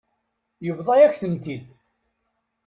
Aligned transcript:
Yebḍa-yak-ten-id. 0.65 1.65